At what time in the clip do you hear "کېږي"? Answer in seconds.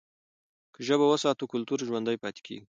2.45-2.63